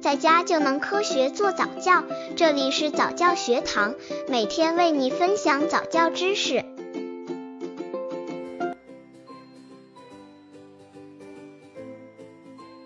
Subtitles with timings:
[0.00, 2.02] 在家就能科学做早教。
[2.34, 3.94] 这里是早教学堂，
[4.28, 6.64] 每天为你分享早教知识。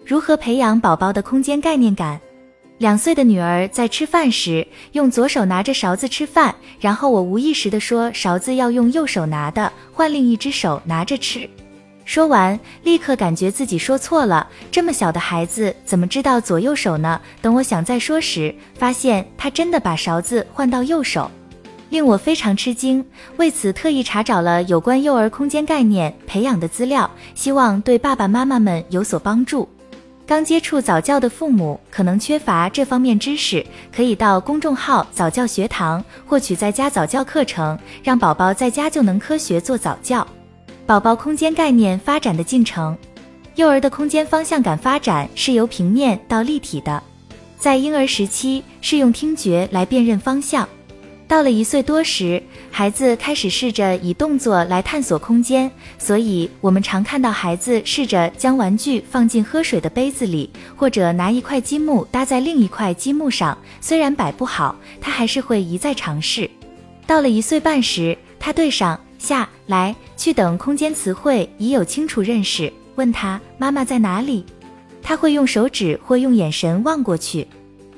[0.04, 2.20] 如何培养宝宝的空间概念感？
[2.78, 11.48] 两岁的女儿在吃饭时用左手拿着勺子吃饭，然后我无意识地说勺子要用右手拿的，换另一只手拿着吃。
[12.04, 14.46] 说完，立刻感觉自己说错了。
[14.70, 17.20] 这么小的孩子怎么知道左右手呢？
[17.40, 21.30] 等我想再说时，发现他真的把勺子换到右手，
[21.88, 23.04] 令我非常吃惊。
[23.38, 29.68] 为此，特意查找了有关幼儿空间概念培养的资料，希望对爸爸妈妈们有所帮助。
[30.26, 33.64] 刚接触早教的父母可能缺乏这方面知识，
[33.94, 40.26] 可以到公众号早教学堂获取在家早教课程，让宝宝在家就能科学做早教。
[40.86, 42.94] 宝宝空间概念发展的进程，
[43.54, 47.02] 幼儿的空间方向感发展是由平面到立体的，
[47.58, 50.68] 在婴儿时期是用听觉来辨认方向。
[51.26, 63.56] 到了一岁多时，孩子开始试着以动作来探索空间，所以我们常看到孩子试着将玩具放进喝水的杯子里，或者拿一块积木搭在另一块积木上。
[63.80, 66.48] 虽然摆不好，他还是会一再尝试。
[67.06, 72.70] 到了一岁半时，他对上下来去等空间词汇已有清楚认识。
[72.96, 74.44] 问他妈妈在哪里，
[75.02, 77.46] 他会用手指或用眼神望过去。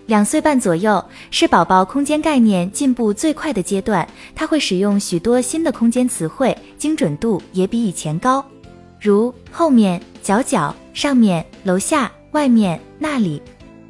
[0.07, 8.43] 两岁半左右是宝宝空间概念进步最快的阶段，他会使用许多新的空间词汇，精准度也比以前高，
[9.01, 13.43] 如后面、角角、上面、楼下、外面、那里。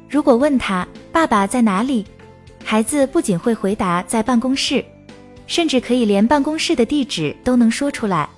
[0.09, 2.03] 如果问他爸爸在哪里，
[2.63, 4.83] 孩子不仅会回答在办公室，
[5.47, 8.29] 甚至可以连办公室的地址都能说出来。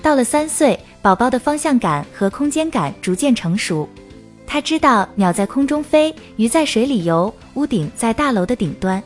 [0.00, 3.88] 到了三岁，宝宝的方向感和空间感逐渐成熟。
[4.46, 9.02] 他知道鸟在空中飞，鱼在水里游，屋顶在大楼的顶端。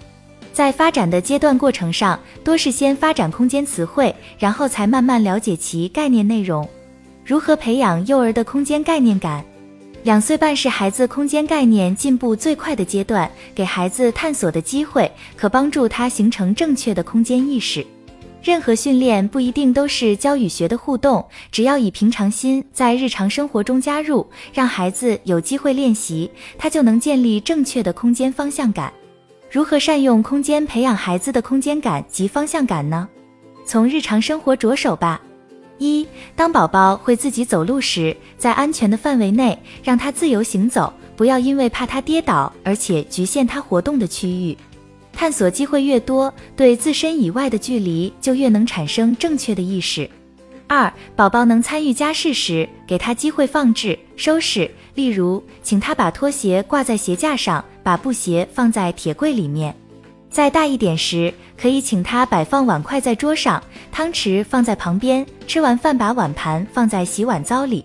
[0.53, 6.67] 在发展的阶段过程上，多是先发展空间词汇，然后才慢慢了解其概念内容。
[7.25, 9.45] 如何培养幼儿的空间概念感？
[10.07, 17.85] 两岁半是孩子空间概念进步最快的阶段，给孩子探索的机会，可帮助他形成正确的空间意识。
[18.41, 24.25] 任何训练不一定都是教与学的互动，只要以平常心在日常生活中加入，
[24.55, 28.93] 让孩子有机会练习，他就能建立正确的空间方向感。
[29.51, 33.09] 如何善用空间培养孩子的空间感及方向感呢？
[33.65, 35.21] 从日常生活着手吧。
[35.79, 44.57] 一，当宝宝会自己走路时，在安全的范围内让他自由行走，不要因为怕他跌倒，而且局限他活动的区域。
[45.13, 50.09] 探索机会越多，对自身以外的距离就越能产生正确的意识。
[50.67, 59.75] 二，宝宝能参与家事时，给他机会放置、收拾，例如，请他把拖鞋挂在鞋架上，把布鞋放在铁柜里面。
[60.37, 67.83] 再大一点时，可以请他摆放碗筷在桌上，汤匙放在旁边，吃完饭把碗盘放在洗碗槽里。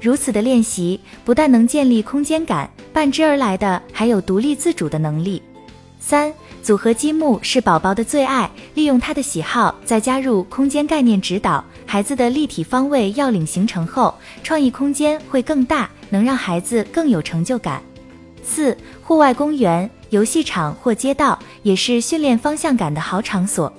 [0.00, 5.40] 如此的练习，不但能建立空间感，伴之而来的还有独立自主的能力。
[6.00, 6.34] 三。
[6.64, 14.12] 组合积木是宝宝的最爱，利用他的喜好，再加入空间概念指导，孩子的立体方位要领形成后，
[14.42, 17.80] 创意空间会更大，能让孩子更有成就感。
[18.42, 23.70] 四、户外公园、游戏场或街道也是训练方向感的好场所。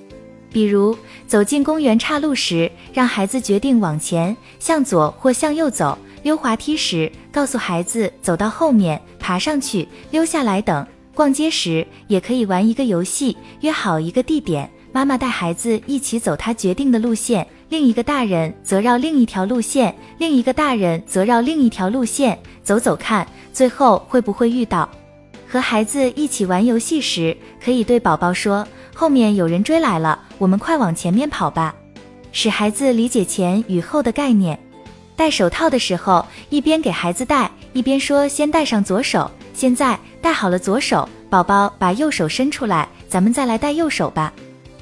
[0.52, 10.86] 比如走进公园岔路时，让孩子决定往前、向左或向右走；溜滑梯时，告诉孩子走到后面、爬上去、溜下来等。
[11.14, 24.90] 逛街时也可以玩一个游戏，约好一个地点，妈妈带孩子一起走他决定的路线，另一个大人则绕另一条路线，另一个大人则绕另一条路线走走看，最后会不会遇到？
[25.48, 31.74] 和孩子一起玩游戏时，可以对宝宝说：“后面有人追来了，我们快往前面跑吧。”
[32.32, 34.60] 使孩子理解前与后的概念。
[35.16, 39.98] 戴手套的时候，一边给孩子戴，一边说：“先戴上左手。”现在。
[40.26, 44.34] 戴好了左手，宝宝把右手伸出来，咱们再来戴右手吧。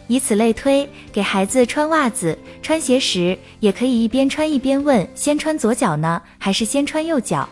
[0.07, 7.49] 以此类推，给孩子穿袜子、穿鞋时，也可以一边穿一边问：先穿左脚呢，还是先穿右脚？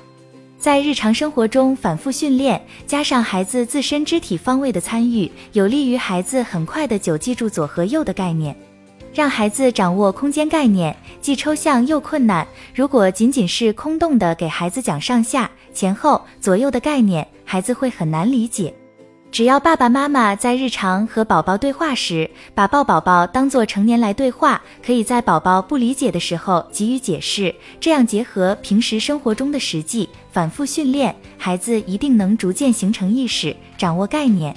[0.61, 8.55] 在日常生活中反复训练，加上孩子自身肢体方位的参与，有利于孩子很快的就记住左和右的概念。
[9.11, 12.47] 让孩子掌握空间概念，既抽象又困难。
[12.75, 18.71] 如果仅仅是空洞的给孩子讲上下、前后、左右的概念，孩子会很难理解。
[19.31, 34.53] 只要爸爸妈妈在日常和宝宝对话时，把抱宝宝当做成年来对话，可以在宝宝不理解的时候给予解释，这样结合平时生活中的实际，反复训练，孩子一定能逐渐形成意识，掌握概念，